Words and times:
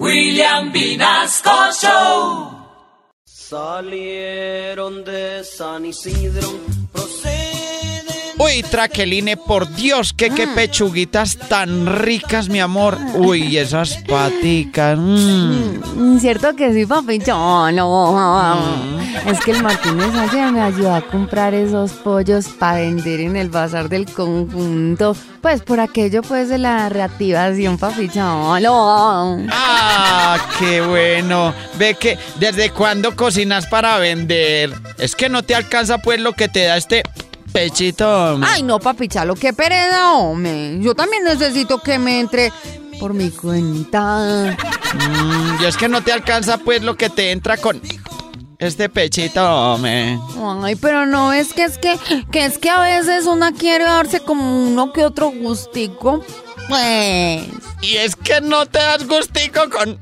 William 0.00 0.72
Vinasco 0.72 1.72
Show. 1.72 2.50
Salieron 3.24 5.04
de 5.04 5.44
San 5.44 5.86
Isidro. 5.86 6.48
Uy, 8.54 8.62
Traqueline, 8.62 9.36
por 9.36 9.68
Dios, 9.74 10.12
que 10.12 10.30
qué 10.30 10.46
pechuguitas 10.46 11.36
tan 11.36 11.86
ricas, 11.86 12.48
mi 12.48 12.60
amor. 12.60 12.96
Uy, 13.14 13.58
esas 13.58 13.96
paticas. 14.06 14.96
mm. 14.96 15.80
Mm, 15.96 16.18
Cierto 16.20 16.54
que 16.54 16.72
sí, 16.72 16.86
papi. 16.86 17.18
Yo 17.18 17.68
no. 17.72 18.94
Es 19.26 19.40
que 19.40 19.50
el 19.50 19.62
Martínez 19.62 20.14
ayer 20.14 20.52
me 20.52 20.60
ayudó 20.60 20.94
a 20.94 21.00
comprar 21.00 21.52
esos 21.52 21.90
pollos 21.94 22.46
para 22.46 22.78
vender 22.78 23.20
en 23.22 23.34
el 23.34 23.48
bazar 23.50 23.88
del 23.88 24.06
conjunto. 24.06 25.16
Pues 25.42 25.60
por 25.62 25.80
aquello, 25.80 26.22
pues, 26.22 26.48
de 26.48 26.58
la 26.58 26.88
reactivación, 26.88 27.76
papi. 27.76 28.08
Yo 28.14 28.56
no. 28.60 29.46
Ah, 29.50 30.38
qué 30.60 30.80
bueno. 30.80 31.52
Ve 31.76 31.96
que, 31.96 32.18
¿desde 32.38 32.70
cuándo 32.70 33.16
cocinas 33.16 33.66
para 33.66 33.98
vender? 33.98 34.72
Es 34.98 35.16
que 35.16 35.28
no 35.28 35.42
te 35.42 35.56
alcanza, 35.56 35.98
pues, 35.98 36.20
lo 36.20 36.34
que 36.34 36.48
te 36.48 36.64
da 36.66 36.76
este 36.76 37.02
pechito. 37.54 38.36
Ay, 38.44 38.64
no, 38.64 38.80
papi 38.80 39.06
Chalo, 39.06 39.36
qué 39.36 39.52
pereza, 39.52 40.14
hombre. 40.14 40.78
Yo 40.80 40.94
también 40.94 41.22
necesito 41.22 41.78
que 41.78 42.00
me 42.00 42.18
entre 42.18 42.52
por 42.98 43.14
mi 43.14 43.30
cuenta. 43.30 44.56
Mm, 44.94 45.62
y 45.62 45.64
es 45.64 45.76
que 45.76 45.88
no 45.88 46.02
te 46.02 46.12
alcanza, 46.12 46.58
pues, 46.58 46.82
lo 46.82 46.96
que 46.96 47.08
te 47.08 47.30
entra 47.30 47.56
con 47.56 47.80
este 48.58 48.88
pechito, 48.88 49.40
hombre. 49.74 50.18
Ay, 50.62 50.74
pero 50.74 51.06
no, 51.06 51.32
es 51.32 51.54
que 51.54 51.62
es 51.62 51.78
que, 51.78 51.96
que 52.32 52.44
es 52.44 52.58
que 52.58 52.70
a 52.70 52.80
veces 52.80 53.26
una 53.26 53.52
quiere 53.52 53.84
darse 53.84 54.20
como 54.20 54.64
uno 54.66 54.92
que 54.92 55.04
otro 55.04 55.30
gustico. 55.30 56.24
Pues. 56.68 57.44
Y 57.82 57.96
es 57.96 58.16
que 58.16 58.40
no 58.40 58.66
te 58.66 58.78
das 58.78 59.06
gustico 59.06 59.60
con 59.70 60.00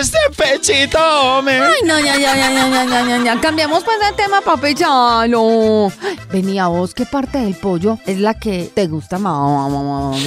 este 0.00 0.18
pechito, 0.36 0.98
hombre. 0.98 1.60
Ay, 1.60 1.74
no, 1.84 1.98
ya, 2.00 2.16
ya, 2.16 2.36
ya, 2.36 2.50
ya, 2.50 2.68
ya, 2.68 2.84
ya, 2.84 3.06
ya, 3.06 3.24
ya. 3.24 3.40
Cambiamos 3.40 3.84
pues 3.84 3.98
de 4.00 4.12
tema, 4.16 4.40
papi 4.40 4.74
Chalo. 4.74 5.92
Venía 6.32 6.66
vos, 6.68 6.94
¿qué 6.94 7.06
parte 7.06 7.38
del 7.38 7.54
pollo 7.54 7.98
es 8.06 8.18
la 8.18 8.34
que 8.34 8.70
te 8.74 8.86
gusta 8.86 9.18
más? 9.18 10.20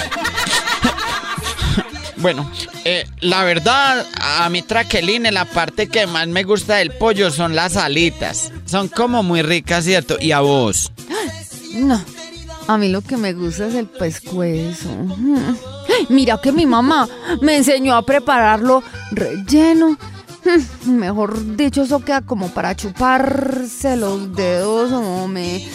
Bueno, 2.18 2.50
eh, 2.84 3.06
la 3.22 3.44
verdad, 3.44 4.04
a 4.20 4.50
mi 4.50 4.64
traqueline, 4.64 5.32
la 5.32 5.46
parte 5.46 5.88
que 5.88 6.08
más 6.08 6.28
me 6.28 6.44
gusta 6.44 6.78
del 6.78 6.92
pollo 6.92 7.30
son 7.30 7.56
las 7.56 7.78
alitas. 7.78 8.52
Son 8.66 8.88
como 8.88 9.22
muy 9.22 9.44
ricas, 9.44 9.86
¿cierto? 9.86 10.18
Y 10.20 10.32
a 10.32 10.40
vos. 10.40 10.92
No, 11.76 12.04
a 12.68 12.78
mí 12.78 12.90
lo 12.90 13.02
que 13.02 13.18
me 13.18 13.34
gusta 13.34 13.68
es 13.68 13.76
el 13.76 13.86
pescuezo. 13.86 14.90
Mira 16.10 16.40
que 16.42 16.52
mi 16.52 16.66
mamá 16.66 17.08
me 17.42 17.58
enseñó 17.58 17.96
a 17.96 18.02
prepararlo 18.04 18.84
relleno. 19.12 19.98
Mejor 20.86 21.58
dicho, 21.58 21.84
eso 21.84 22.00
queda 22.00 22.22
como 22.22 22.50
para 22.50 22.76
chuparse 22.76 23.98
los 23.98 24.34
dedos, 24.36 24.92
hombre. 24.92 25.66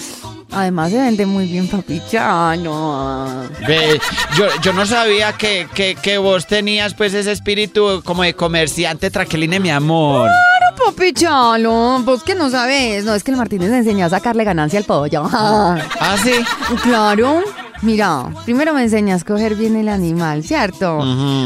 Además 0.54 0.90
se 0.90 0.98
vende 0.98 1.24
muy 1.24 1.46
bien 1.46 1.66
papichano. 1.66 3.48
Ve, 3.66 3.98
yo, 4.36 4.46
yo 4.62 4.72
no 4.74 4.84
sabía 4.84 5.32
que, 5.32 5.66
que, 5.74 5.94
que 5.94 6.18
vos 6.18 6.46
tenías 6.46 6.92
pues 6.92 7.14
ese 7.14 7.32
espíritu 7.32 8.02
como 8.04 8.22
de 8.22 8.34
comerciante, 8.34 9.10
traqueline, 9.10 9.62
mi 9.62 9.70
amor. 9.70 10.28
Pero 10.58 10.90
papichano, 10.90 12.02
vos 12.04 12.22
que 12.22 12.34
no 12.34 12.50
sabes. 12.50 13.02
No, 13.04 13.14
es 13.14 13.24
que 13.24 13.30
el 13.30 13.38
Martínez 13.38 13.70
me 13.70 13.78
enseñó 13.78 14.04
a 14.04 14.10
sacarle 14.10 14.44
ganancia 14.44 14.78
al 14.78 14.84
pollo. 14.84 15.26
Ah, 15.32 16.16
sí. 16.22 16.32
Claro. 16.82 17.42
Mira, 17.82 18.32
primero 18.44 18.72
me 18.74 18.82
enseñó 18.84 19.12
a 19.14 19.16
escoger 19.16 19.56
bien 19.56 19.74
el 19.76 19.88
animal, 19.88 20.44
¿cierto? 20.44 21.00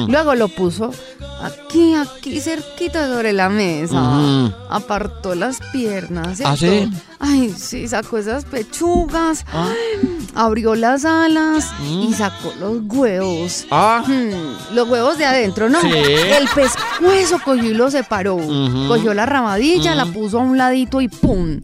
Luego 0.07 0.35
lo 0.35 0.49
puso 0.49 0.91
aquí, 1.43 1.95
aquí, 1.95 2.41
cerquita 2.41 3.07
sobre 3.09 3.33
la 3.33 3.49
mesa. 3.49 4.53
Apartó 4.69 5.35
las 5.35 5.59
piernas, 5.73 6.37
¿cierto? 6.37 6.53
¿Ah, 6.53 6.57
sí? 6.57 6.91
Ay, 7.19 7.55
sí, 7.57 7.89
sacó 7.89 8.19
esas 8.19 8.45
pechugas, 8.45 9.47
Ah. 9.53 9.69
abrió 10.35 10.75
las 10.75 11.07
alas 11.07 11.71
y 11.83 12.13
sacó 12.13 12.53
los 12.61 12.83
huevos. 12.87 13.67
Ah, 13.71 14.03
Hmm, 14.07 14.75
los 14.75 14.89
huevos 14.91 15.17
de 15.17 15.25
adentro, 15.25 15.71
¿no? 15.71 15.81
Sí. 15.81 15.89
El 15.89 16.47
pescuezo 16.55 17.39
cogió 17.43 17.71
y 17.71 17.75
lo 17.75 17.91
separó. 17.91 18.37
Cogió 18.89 19.15
la 19.15 19.25
ramadilla, 19.25 19.95
la 19.95 20.05
puso 20.05 20.39
a 20.39 20.43
un 20.43 20.59
ladito 20.59 21.01
y 21.01 21.09
¡pum! 21.09 21.61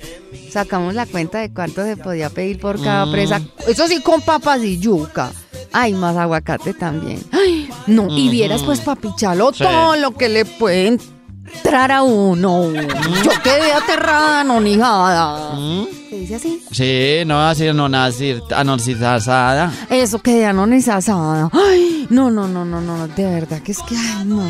Sacamos 0.52 0.94
la 0.94 1.06
cuenta 1.06 1.38
de 1.38 1.52
cuánto 1.52 1.82
se 1.84 1.96
podía 1.96 2.28
pedir 2.28 2.58
por 2.60 2.82
cada 2.82 3.06
Mm. 3.06 3.12
presa. 3.12 3.40
Eso 3.66 3.88
sí, 3.88 4.00
con 4.02 4.20
papas 4.20 4.62
y 4.62 4.78
yuca. 4.78 5.32
Ay, 5.72 5.94
más 5.94 6.16
aguacate 6.16 6.74
también. 6.74 7.18
Ay, 7.32 7.70
no, 7.86 8.08
y 8.16 8.28
vieras 8.28 8.62
pues, 8.62 8.80
papichalo, 8.80 9.52
Sí. 9.54 9.64
todo 9.64 9.96
lo 9.96 10.10
que 10.12 10.28
le 10.28 10.44
puede 10.44 10.88
entrar 10.88 11.90
a 11.90 12.02
uno. 12.02 12.70
Yo 12.72 13.30
quedé 13.42 13.72
aterrada, 13.72 14.44
nonijada. 14.44 15.54
¿Mm? 15.54 15.84
¿Se 16.10 16.16
dice 16.18 16.34
así? 16.34 16.62
Sí, 16.70 17.24
no, 17.26 17.40
así 17.48 17.72
no 17.72 17.88
nací, 17.88 18.34
anoxizada. 18.54 19.72
Eso 19.88 20.18
quedé 20.18 20.44
anonizada. 20.44 21.48
Ay, 21.52 22.06
no, 22.10 22.30
no, 22.30 22.46
no, 22.46 22.66
no, 22.66 22.80
no, 22.82 23.08
de 23.08 23.24
verdad 23.24 23.62
que 23.62 23.72
es 23.72 23.78
que, 23.82 23.96
ay, 23.96 24.24
no. 24.26 24.42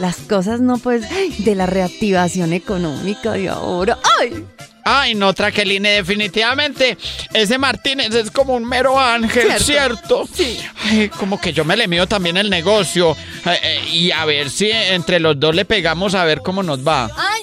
Las 0.00 0.16
cosas 0.16 0.60
no, 0.60 0.76
pues, 0.76 1.02
de 1.38 1.54
la 1.54 1.64
reactivación 1.64 2.52
económica 2.52 3.32
de 3.32 3.48
ahora. 3.48 3.96
¡Ay! 4.20 4.44
Ay, 4.88 5.16
no, 5.16 5.34
Traqueline, 5.34 5.82
definitivamente 5.82 6.96
ese 7.34 7.58
Martínez 7.58 8.14
es 8.14 8.30
como 8.30 8.54
un 8.54 8.64
mero 8.64 9.00
ángel, 9.00 9.52
¿cierto? 9.60 10.28
Sí. 10.32 10.60
Ay, 10.84 11.08
como 11.08 11.40
que 11.40 11.52
yo 11.52 11.64
me 11.64 11.76
le 11.76 11.88
mido 11.88 12.06
también 12.06 12.36
el 12.36 12.48
negocio 12.48 13.16
eh, 13.44 13.58
eh, 13.62 13.84
y 13.90 14.12
a 14.12 14.24
ver 14.24 14.48
si 14.48 14.70
entre 14.70 15.18
los 15.18 15.40
dos 15.40 15.56
le 15.56 15.64
pegamos 15.64 16.14
a 16.14 16.24
ver 16.24 16.40
cómo 16.40 16.62
nos 16.62 16.86
va. 16.86 17.10
¡Ay! 17.16 17.42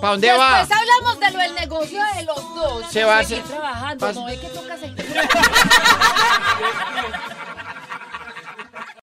¿Para 0.00 0.12
dónde 0.12 0.30
va? 0.30 0.60
hablamos 0.60 1.18
de 1.18 1.30
lo 1.32 1.38
del 1.40 1.54
negocio 1.56 2.00
de 2.16 2.22
los 2.22 2.36
dos. 2.54 2.84
Se 2.92 3.02
va 3.02 3.16
a 3.16 3.20
hacer- 3.20 3.42
trabajando, 3.42 4.12
no 4.12 4.24
ve 4.26 4.38
que 4.38 4.46
toca 4.46 4.78
seguir. 4.78 5.04